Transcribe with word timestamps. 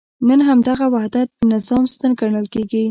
نن 0.27 0.39
همدغه 0.49 0.85
وحدت 0.95 1.27
د 1.33 1.39
نظام 1.53 1.83
ستن 1.93 2.11
ګڼل 2.19 2.45
کېږي. 2.53 2.79